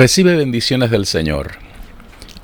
[0.00, 1.56] Recibe bendiciones del Señor.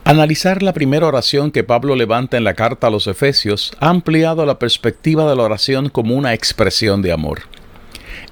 [0.05, 4.45] Analizar la primera oración que Pablo levanta en la carta a los Efesios ha ampliado
[4.45, 7.45] la perspectiva de la oración como una expresión de amor.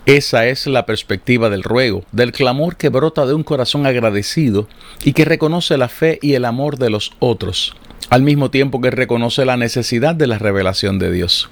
[0.04, 4.68] Esa es la perspectiva del ruego, del clamor que brota de un corazón agradecido
[5.04, 7.74] y que reconoce la fe y el amor de los otros,
[8.10, 11.48] al mismo tiempo que reconoce la necesidad de la revelación de Dios.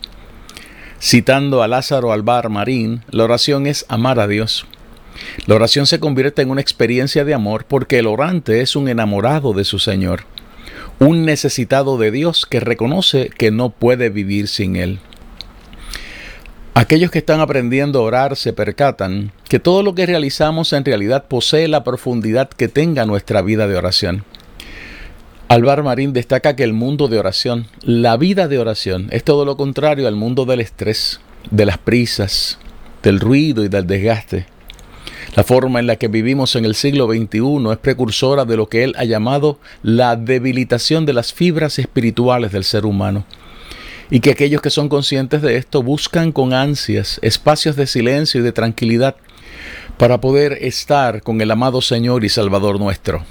[1.01, 4.67] Citando a Lázaro Albar Marín, la oración es amar a Dios.
[5.47, 9.53] La oración se convierte en una experiencia de amor porque el orante es un enamorado
[9.53, 10.25] de su Señor,
[10.99, 14.99] un necesitado de Dios que reconoce que no puede vivir sin Él.
[16.75, 21.27] Aquellos que están aprendiendo a orar se percatan que todo lo que realizamos en realidad
[21.29, 24.25] posee la profundidad que tenga nuestra vida de oración.
[25.49, 29.59] Alvar Marín destaca que el mundo de oración, la vida de oración, es todo lo
[29.59, 32.59] contrario al mundo del estrés, de las prisas,
[33.03, 34.47] del ruido y del desgaste.
[35.35, 38.85] La forma en la que vivimos en el siglo XXI es precursora de lo que
[38.85, 43.25] él ha llamado la debilitación de las fibras espirituales del ser humano.
[44.11, 48.45] Y que aquellos que son conscientes de esto buscan con ansias espacios de silencio y
[48.45, 49.17] de tranquilidad
[49.97, 53.25] para poder estar con el amado Señor y Salvador nuestro.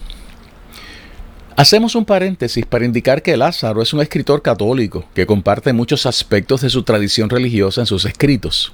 [1.56, 6.62] Hacemos un paréntesis para indicar que Lázaro es un escritor católico que comparte muchos aspectos
[6.62, 8.74] de su tradición religiosa en sus escritos.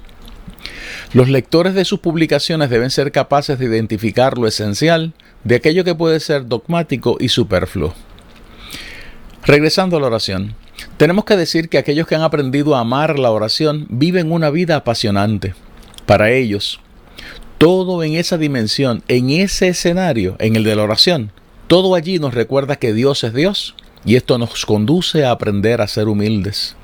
[1.12, 5.12] Los lectores de sus publicaciones deben ser capaces de identificar lo esencial
[5.44, 7.94] de aquello que puede ser dogmático y superfluo.
[9.44, 10.54] Regresando a la oración,
[10.96, 14.76] tenemos que decir que aquellos que han aprendido a amar la oración viven una vida
[14.76, 15.54] apasionante.
[16.06, 16.80] Para ellos,
[17.58, 21.32] todo en esa dimensión, en ese escenario, en el de la oración,
[21.66, 23.74] todo allí nos recuerda que Dios es Dios
[24.04, 26.76] y esto nos conduce a aprender a ser humildes.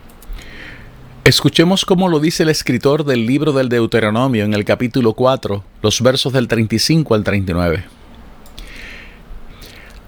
[1.25, 6.03] Escuchemos cómo lo dice el escritor del libro del Deuteronomio en el capítulo 4, los
[6.03, 7.83] versos del 35 al 39.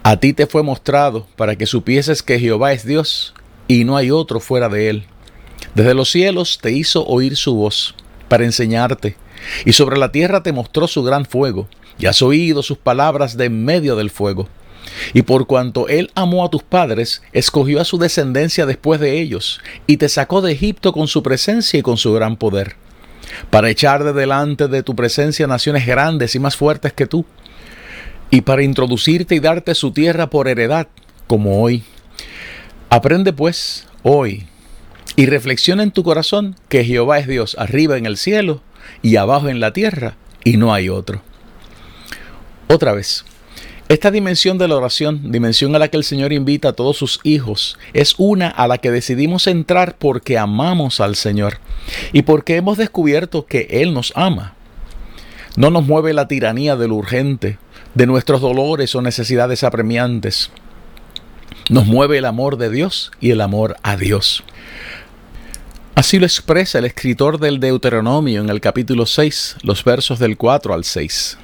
[0.02, 3.32] A ti te fue mostrado para que supieses que Jehová es Dios
[3.66, 5.04] y no hay otro fuera de él.
[5.74, 7.94] Desde los cielos te hizo oír su voz
[8.28, 9.16] para enseñarte,
[9.64, 11.66] y sobre la tierra te mostró su gran fuego,
[11.98, 14.50] y has oído sus palabras de en medio del fuego.
[15.14, 19.60] Y por cuanto él amó a tus padres, escogió a su descendencia después de ellos,
[19.86, 22.76] y te sacó de Egipto con su presencia y con su gran poder,
[23.50, 27.24] para echar de delante de tu presencia naciones grandes y más fuertes que tú,
[28.30, 30.88] y para introducirte y darte su tierra por heredad,
[31.26, 31.84] como hoy.
[32.90, 34.46] Aprende pues hoy,
[35.16, 38.62] y reflexiona en tu corazón que Jehová es Dios arriba en el cielo
[39.02, 41.22] y abajo en la tierra, y no hay otro.
[42.68, 43.24] Otra vez,
[43.88, 47.20] esta dimensión de la oración, dimensión a la que el Señor invita a todos sus
[47.22, 51.58] hijos, es una a la que decidimos entrar porque amamos al Señor
[52.12, 54.54] y porque hemos descubierto que Él nos ama.
[55.56, 57.58] No nos mueve la tiranía de lo urgente,
[57.94, 60.50] de nuestros dolores o necesidades apremiantes.
[61.70, 64.42] Nos mueve el amor de Dios y el amor a Dios.
[65.94, 70.74] Así lo expresa el escritor del Deuteronomio en el capítulo 6, los versos del 4
[70.74, 71.38] al 6.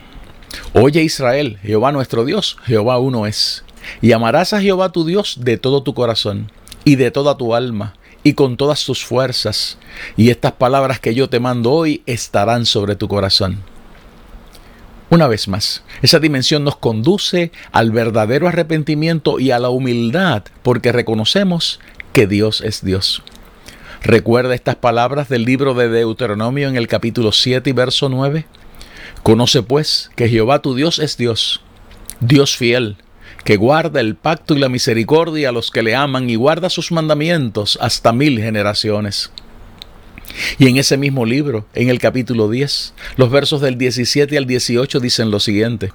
[0.74, 3.64] Oye Israel, Jehová nuestro Dios, Jehová uno es.
[4.00, 6.50] Y amarás a Jehová tu Dios de todo tu corazón
[6.84, 9.78] y de toda tu alma y con todas tus fuerzas.
[10.16, 13.62] Y estas palabras que yo te mando hoy estarán sobre tu corazón.
[15.10, 20.90] Una vez más, esa dimensión nos conduce al verdadero arrepentimiento y a la humildad porque
[20.90, 21.80] reconocemos
[22.14, 23.22] que Dios es Dios.
[24.02, 28.46] Recuerda estas palabras del libro de Deuteronomio en el capítulo 7 y verso 9.
[29.22, 31.60] Conoce pues que Jehová tu Dios es Dios,
[32.18, 32.96] Dios fiel,
[33.44, 36.90] que guarda el pacto y la misericordia a los que le aman y guarda sus
[36.90, 39.30] mandamientos hasta mil generaciones.
[40.58, 44.98] Y en ese mismo libro, en el capítulo 10, los versos del 17 al 18
[44.98, 45.92] dicen lo siguiente.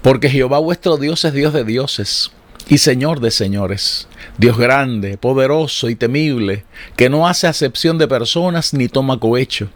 [0.00, 2.30] Porque Jehová vuestro Dios es Dios de dioses
[2.68, 4.08] y Señor de señores,
[4.38, 6.64] Dios grande, poderoso y temible,
[6.96, 9.68] que no hace acepción de personas ni toma cohecho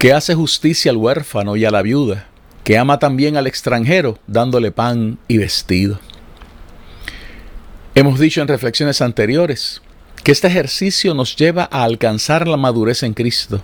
[0.00, 2.26] que hace justicia al huérfano y a la viuda,
[2.64, 6.00] que ama también al extranjero, dándole pan y vestido.
[7.94, 9.82] Hemos dicho en reflexiones anteriores
[10.24, 13.62] que este ejercicio nos lleva a alcanzar la madurez en Cristo.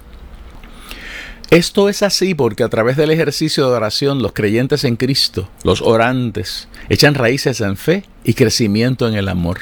[1.49, 5.81] Esto es así porque a través del ejercicio de oración los creyentes en Cristo, los
[5.81, 9.61] orantes, echan raíces en fe y crecimiento en el amor.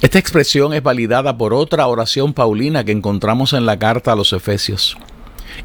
[0.00, 4.32] Esta expresión es validada por otra oración paulina que encontramos en la carta a los
[4.32, 4.96] Efesios.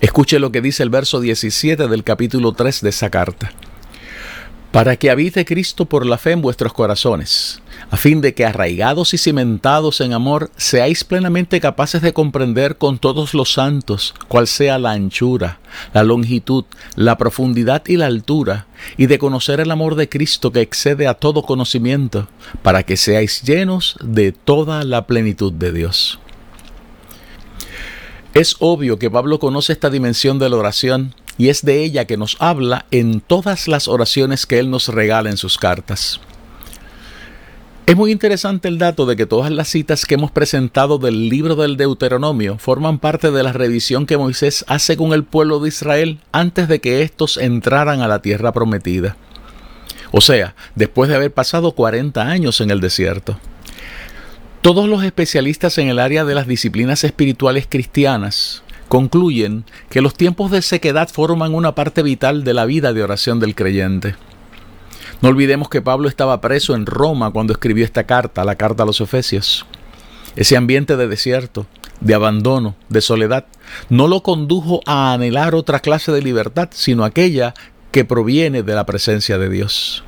[0.02, 3.52] Escuche lo que dice el verso 17 del capítulo 3 de esa carta
[4.78, 9.14] para que habite Cristo por la fe en vuestros corazones, a fin de que arraigados
[9.14, 14.78] y cimentados en amor, seáis plenamente capaces de comprender con todos los santos cuál sea
[14.78, 15.60] la anchura,
[15.94, 18.68] la longitud, la profundidad y la altura,
[18.98, 22.28] y de conocer el amor de Cristo que excede a todo conocimiento,
[22.62, 26.20] para que seáis llenos de toda la plenitud de Dios.
[28.38, 32.18] Es obvio que Pablo conoce esta dimensión de la oración, y es de ella que
[32.18, 36.22] nos habla en todas las oraciones que Él nos regala en sus cartas.
[37.88, 41.56] Es muy interesante el dato de que todas las citas que hemos presentado del libro
[41.56, 46.20] del Deuteronomio forman parte de la revisión que Moisés hace con el pueblo de Israel
[46.32, 49.18] antes de que éstos entraran a la tierra prometida.
[50.12, 53.40] O sea, después de haber pasado 40 años en el desierto.
[54.68, 60.52] Todos los especialistas en el área de las disciplinas espirituales cristianas concluyen que los tiempos
[60.52, 64.16] de sequedad forman una parte vital de la vida de oración del creyente.
[65.22, 68.86] No olvidemos que Pablo estaba preso en Roma cuando escribió esta carta, la carta a
[68.86, 69.66] los Efesios.
[70.36, 71.66] Ese ambiente de desierto,
[72.02, 73.46] de abandono, de soledad,
[73.88, 77.54] no lo condujo a anhelar otra clase de libertad, sino aquella
[77.94, 80.04] que proviene de la presencia de Dios.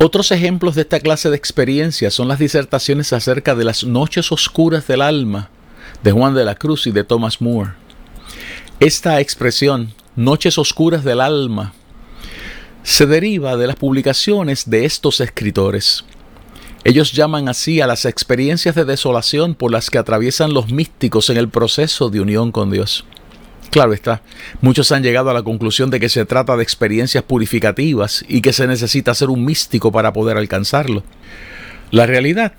[0.00, 4.86] Otros ejemplos de esta clase de experiencias son las disertaciones acerca de las noches oscuras
[4.86, 5.50] del alma
[6.04, 7.72] de Juan de la Cruz y de Thomas Moore.
[8.78, 11.72] Esta expresión, noches oscuras del alma,
[12.84, 16.04] se deriva de las publicaciones de estos escritores.
[16.84, 21.38] Ellos llaman así a las experiencias de desolación por las que atraviesan los místicos en
[21.38, 23.04] el proceso de unión con Dios.
[23.70, 24.22] Claro está,
[24.62, 28.54] muchos han llegado a la conclusión de que se trata de experiencias purificativas y que
[28.54, 31.02] se necesita ser un místico para poder alcanzarlo.
[31.90, 32.54] La realidad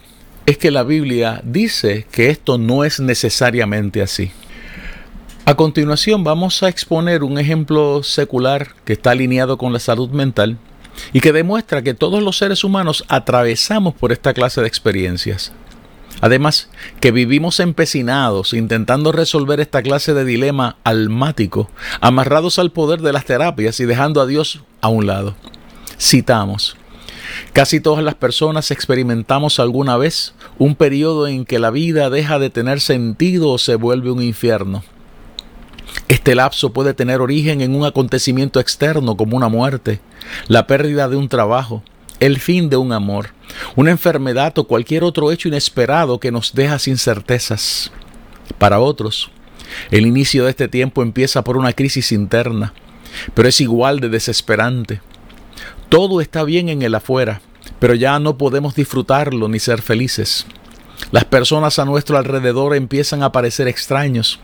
[0.46, 4.32] es que la Biblia dice que esto no es necesariamente así.
[5.46, 10.58] A continuación vamos a exponer un ejemplo secular que está alineado con la salud mental
[11.12, 15.52] y que demuestra que todos los seres humanos atravesamos por esta clase de experiencias.
[16.22, 16.70] Además,
[17.00, 21.70] que vivimos empecinados intentando resolver esta clase de dilema almático,
[22.02, 25.36] amarrados al poder de las terapias y dejando a Dios a un lado.
[25.98, 26.78] Citamos,
[27.54, 32.50] Casi todas las personas experimentamos alguna vez un periodo en que la vida deja de
[32.50, 34.84] tener sentido o se vuelve un infierno.
[36.08, 40.00] Este lapso puede tener origen en un acontecimiento externo como una muerte,
[40.48, 41.84] la pérdida de un trabajo,
[42.20, 43.30] el fin de un amor,
[43.76, 47.92] una enfermedad o cualquier otro hecho inesperado que nos deja sin certezas.
[48.58, 49.32] Para otros,
[49.92, 52.74] el inicio de este tiempo empieza por una crisis interna,
[53.34, 55.02] pero es igual de desesperante.
[55.90, 57.42] Todo está bien en el afuera,
[57.80, 60.46] pero ya no podemos disfrutarlo ni ser felices.
[61.12, 64.40] Las personas a nuestro alrededor empiezan a parecer extraños.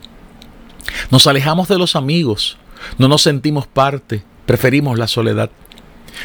[1.11, 2.57] Nos alejamos de los amigos,
[2.97, 5.49] no nos sentimos parte, preferimos la soledad.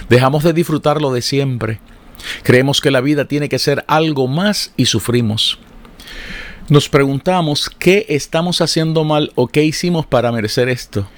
[0.08, 1.80] Dejamos de disfrutar lo de siempre.
[2.42, 5.58] Creemos que la vida tiene que ser algo más y sufrimos.
[6.68, 11.08] Nos preguntamos qué estamos haciendo mal o qué hicimos para merecer esto.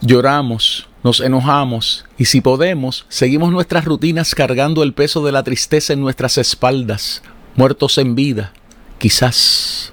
[0.00, 5.92] Lloramos, nos enojamos y si podemos, seguimos nuestras rutinas cargando el peso de la tristeza
[5.92, 7.22] en nuestras espaldas,
[7.56, 8.52] muertos en vida,
[8.98, 9.92] quizás.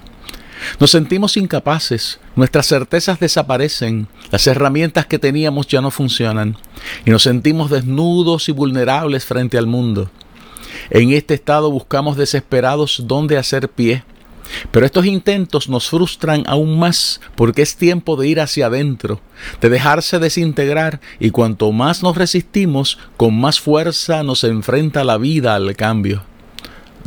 [0.80, 6.58] Nos sentimos incapaces, nuestras certezas desaparecen, las herramientas que teníamos ya no funcionan
[7.06, 10.10] y nos sentimos desnudos y vulnerables frente al mundo.
[10.90, 14.04] En este estado buscamos desesperados dónde hacer pie
[14.72, 19.22] pero estos intentos nos frustran aún más porque es tiempo de ir hacia adentro,
[19.62, 25.56] de dejarse desintegrar y cuanto más nos resistimos, con más fuerza nos enfrenta la vida
[25.56, 26.24] al cambio.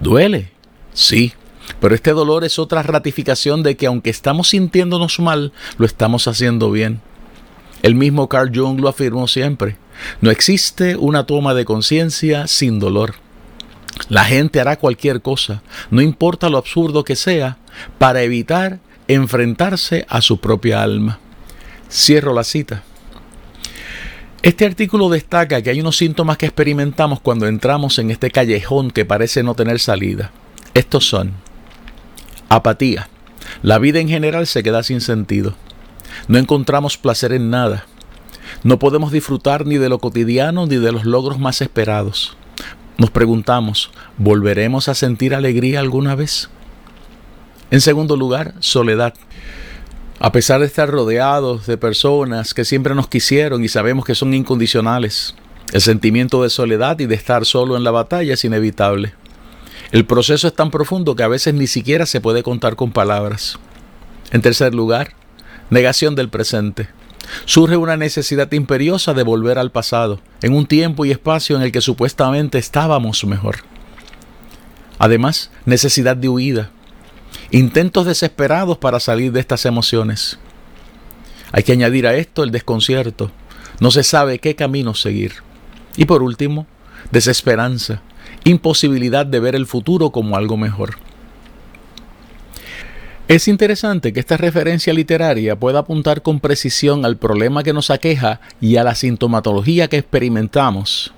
[0.00, 0.52] ¿Duele?
[0.92, 1.32] Sí,
[1.80, 6.70] pero este dolor es otra ratificación de que aunque estamos sintiéndonos mal, lo estamos haciendo
[6.70, 7.00] bien.
[7.82, 9.76] El mismo Carl Jung lo afirmó siempre.
[10.20, 13.14] No existe una toma de conciencia sin dolor.
[14.08, 17.58] La gente hará cualquier cosa, no importa lo absurdo que sea,
[17.98, 21.18] para evitar enfrentarse a su propia alma.
[21.90, 22.84] Cierro la cita.
[24.42, 29.04] Este artículo destaca que hay unos síntomas que experimentamos cuando entramos en este callejón que
[29.04, 30.30] parece no tener salida.
[30.74, 31.47] Estos son
[32.48, 33.08] apatía.
[33.62, 35.54] La vida en general se queda sin sentido.
[36.26, 37.86] No encontramos placer en nada.
[38.62, 42.36] No podemos disfrutar ni de lo cotidiano ni de los logros más esperados.
[42.96, 46.50] Nos preguntamos, ¿volveremos a sentir alegría alguna vez?
[47.70, 49.14] En segundo lugar, soledad.
[50.20, 54.34] A pesar de estar rodeados de personas que siempre nos quisieron y sabemos que son
[54.34, 55.36] incondicionales,
[55.72, 59.12] el sentimiento de soledad y de estar solo en la batalla es inevitable.
[59.90, 63.58] El proceso es tan profundo que a veces ni siquiera se puede contar con palabras.
[64.32, 65.14] En tercer lugar,
[65.70, 66.88] negación del presente.
[67.46, 71.72] Surge una necesidad imperiosa de volver al pasado, en un tiempo y espacio en el
[71.72, 73.56] que supuestamente estábamos mejor.
[74.98, 76.70] Además, necesidad de huida,
[77.50, 80.38] intentos desesperados para salir de estas emociones.
[81.52, 83.30] Hay que añadir a esto el desconcierto,
[83.80, 85.34] no se sabe qué camino seguir.
[85.96, 86.66] Y por último,
[87.10, 88.02] desesperanza,
[88.44, 90.96] imposibilidad de ver el futuro como algo mejor.
[93.28, 98.40] Es interesante que esta referencia literaria pueda apuntar con precisión al problema que nos aqueja
[98.58, 101.12] y a la sintomatología que experimentamos,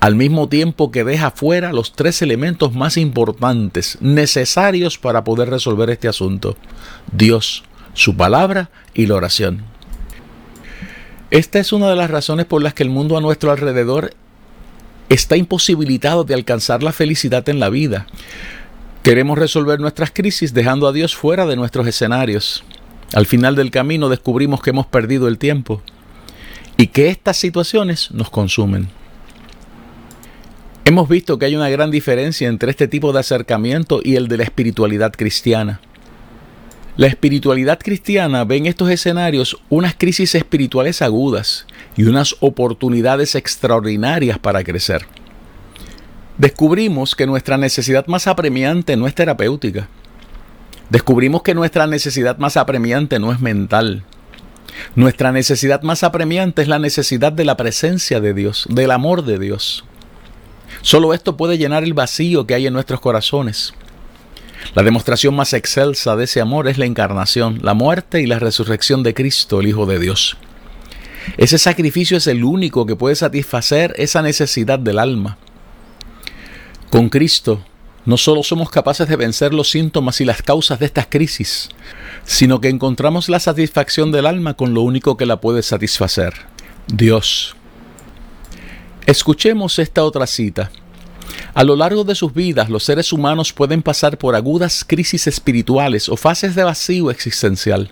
[0.00, 5.90] al mismo tiempo que deja fuera los tres elementos más importantes necesarios para poder resolver
[5.90, 6.56] este asunto,
[7.12, 9.62] Dios, su palabra y la oración.
[11.30, 14.14] Esta es una de las razones por las que el mundo a nuestro alrededor
[15.14, 18.06] está imposibilitado de alcanzar la felicidad en la vida.
[19.02, 22.64] Queremos resolver nuestras crisis dejando a Dios fuera de nuestros escenarios.
[23.12, 25.82] Al final del camino descubrimos que hemos perdido el tiempo
[26.76, 28.88] y que estas situaciones nos consumen.
[30.84, 34.38] Hemos visto que hay una gran diferencia entre este tipo de acercamiento y el de
[34.38, 35.80] la espiritualidad cristiana.
[36.96, 44.38] La espiritualidad cristiana ve en estos escenarios unas crisis espirituales agudas y unas oportunidades extraordinarias
[44.38, 45.06] para crecer
[46.42, 49.88] descubrimos que nuestra necesidad más apremiante no es terapéutica.
[50.90, 54.02] Descubrimos que nuestra necesidad más apremiante no es mental.
[54.94, 59.38] Nuestra necesidad más apremiante es la necesidad de la presencia de Dios, del amor de
[59.38, 59.84] Dios.
[60.80, 63.72] Solo esto puede llenar el vacío que hay en nuestros corazones.
[64.74, 69.02] La demostración más excelsa de ese amor es la encarnación, la muerte y la resurrección
[69.02, 70.36] de Cristo, el Hijo de Dios.
[71.36, 75.38] Ese sacrificio es el único que puede satisfacer esa necesidad del alma.
[76.90, 77.64] Con Cristo
[78.04, 81.68] no solo somos capaces de vencer los síntomas y las causas de estas crisis,
[82.24, 86.34] sino que encontramos la satisfacción del alma con lo único que la puede satisfacer,
[86.88, 87.54] Dios.
[89.06, 90.70] Escuchemos esta otra cita.
[91.54, 96.08] A lo largo de sus vidas, los seres humanos pueden pasar por agudas crisis espirituales
[96.08, 97.90] o fases de vacío existencial,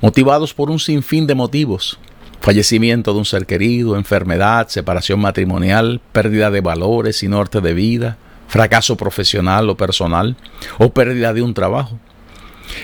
[0.00, 1.98] motivados por un sinfín de motivos.
[2.40, 8.16] Fallecimiento de un ser querido, enfermedad, separación matrimonial, pérdida de valores y norte de vida,
[8.48, 10.36] fracaso profesional o personal,
[10.78, 11.98] o pérdida de un trabajo.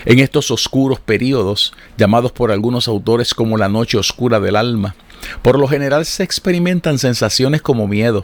[0.05, 4.95] En estos oscuros periodos, llamados por algunos autores como la noche oscura del alma,
[5.41, 8.23] por lo general se experimentan sensaciones como miedo,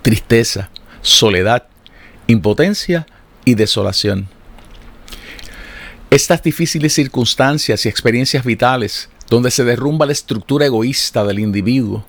[0.00, 0.70] tristeza,
[1.02, 1.64] soledad,
[2.26, 3.06] impotencia
[3.44, 4.28] y desolación.
[6.10, 12.04] Estas difíciles circunstancias y experiencias vitales donde se derrumba la estructura egoísta del individuo,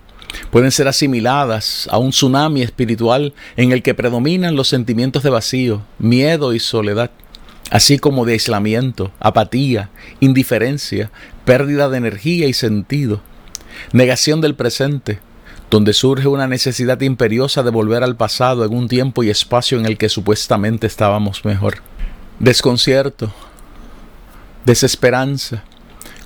[0.52, 5.84] pueden ser asimiladas a un tsunami espiritual en el que predominan los sentimientos de vacío,
[6.00, 7.12] miedo y soledad,
[7.72, 11.12] así como de aislamiento, apatía, indiferencia,
[11.46, 13.22] pérdida de energía y sentido,
[13.94, 15.20] negación del presente,
[15.74, 19.88] donde surge una necesidad imperiosa de volver al pasado en un tiempo y espacio en
[19.88, 21.77] el que supuestamente estábamos mejor,
[22.38, 23.34] desconcierto,
[24.65, 25.63] desesperanza,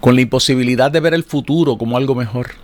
[0.02, 2.56] con la imposibilidad de ver el futuro como algo mejor.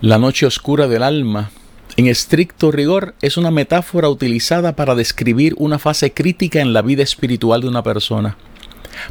[0.00, 1.50] La noche oscura del alma,
[1.98, 7.02] en estricto rigor, es una metáfora utilizada para describir una fase crítica en la vida
[7.02, 8.38] espiritual de una persona,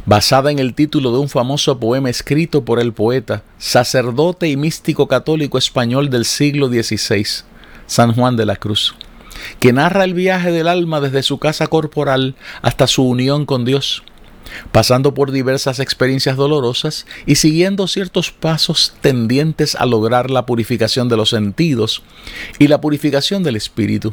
[0.06, 5.08] basada en el título de un famoso poema escrito por el poeta, sacerdote y místico
[5.08, 7.26] católico español del siglo XVI,
[7.86, 8.94] San Juan de la Cruz,
[9.58, 14.02] que narra el viaje del alma desde su casa corporal hasta su unión con Dios
[14.72, 21.16] pasando por diversas experiencias dolorosas y siguiendo ciertos pasos tendientes a lograr la purificación de
[21.16, 22.02] los sentidos
[22.58, 24.12] y la purificación del espíritu.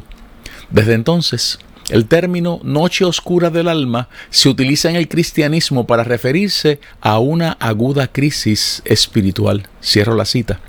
[0.70, 1.58] Desde entonces,
[1.90, 7.52] el término noche oscura del alma se utiliza en el cristianismo para referirse a una
[7.52, 9.66] aguda crisis espiritual.
[9.82, 10.60] Cierro la cita.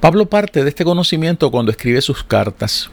[0.00, 2.90] Pablo parte de este conocimiento cuando escribe sus cartas.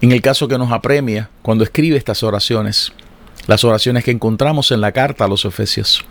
[0.00, 2.92] En el caso que nos apremia, cuando escribe estas oraciones
[3.46, 6.04] las oraciones que encontramos en la carta a los Efesios.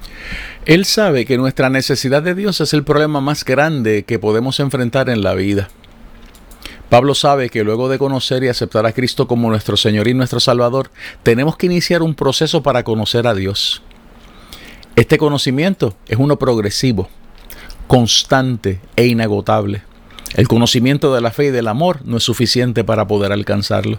[0.65, 5.09] Él sabe que nuestra necesidad de Dios es el problema más grande que podemos enfrentar
[5.09, 5.69] en la vida.
[6.91, 10.41] Pablo sabe que luego de conocer y aceptar a Cristo como nuestro Señor y nuestro
[10.41, 10.91] Salvador,
[11.23, 13.81] tenemos que iniciar un proceso para conocer a Dios.
[14.97, 17.09] Este conocimiento es uno progresivo.
[17.87, 19.83] constante e inagotable.
[20.35, 23.97] El conocimiento de la fe y del amor no es suficiente para poder alcanzarlo.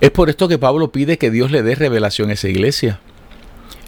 [0.00, 3.00] Es por esto que Pablo pide que Dios le dé revelación a esa iglesia.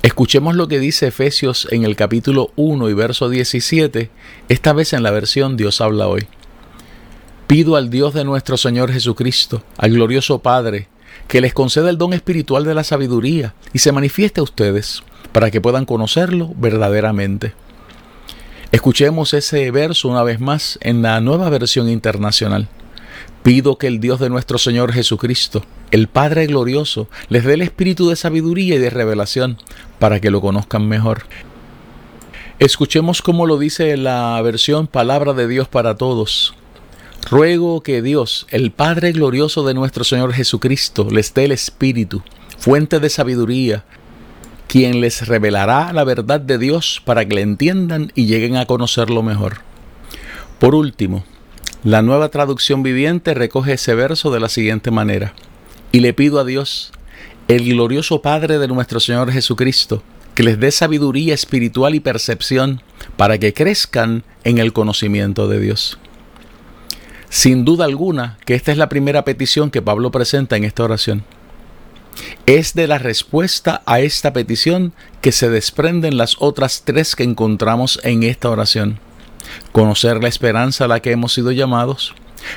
[0.02, 4.10] Escuchemos lo que dice Efesios en el capítulo 1 y verso 17,
[4.50, 6.26] esta vez en la versión Dios habla hoy.
[7.50, 10.86] Pido al Dios de nuestro Señor Jesucristo, al glorioso Padre,
[11.26, 15.02] que les conceda el don espiritual de la sabiduría y se manifieste a ustedes
[15.32, 17.54] para que puedan conocerlo verdaderamente.
[18.70, 22.68] Escuchemos ese verso una vez más en la nueva versión internacional.
[23.42, 28.08] Pido que el Dios de nuestro Señor Jesucristo, el Padre glorioso, les dé el espíritu
[28.08, 29.58] de sabiduría y de revelación
[29.98, 31.24] para que lo conozcan mejor.
[32.60, 36.54] Escuchemos cómo lo dice la versión Palabra de Dios para Todos.
[37.28, 42.22] Ruego que Dios, el Padre glorioso de nuestro Señor Jesucristo, les dé el espíritu,
[42.58, 43.84] fuente de sabiduría,
[44.66, 49.22] quien les revelará la verdad de Dios para que le entiendan y lleguen a conocerlo
[49.22, 49.58] mejor.
[50.58, 51.24] Por último,
[51.84, 55.34] la nueva traducción viviente recoge ese verso de la siguiente manera.
[55.92, 56.92] Y le pido a Dios,
[57.48, 60.02] el glorioso Padre de nuestro Señor Jesucristo,
[60.34, 62.82] que les dé sabiduría espiritual y percepción
[63.16, 65.98] para que crezcan en el conocimiento de Dios.
[67.30, 71.24] Sin duda alguna que esta es la primera petición que Pablo presenta en esta oración.
[72.44, 78.00] Es de la respuesta a esta petición que se desprenden las otras tres que encontramos
[78.02, 78.98] en esta oración.
[79.70, 82.14] Conocer la esperanza a la que hemos sido llamados,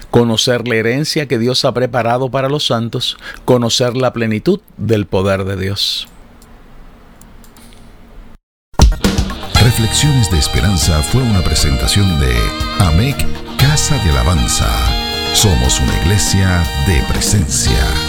[0.09, 5.45] conocer la herencia que Dios ha preparado para los santos, conocer la plenitud del poder
[5.45, 6.07] de Dios.
[9.61, 12.35] Reflexiones de Esperanza fue una presentación de
[12.79, 14.67] AMEC Casa de Alabanza.
[15.33, 18.02] Somos una iglesia de presencia.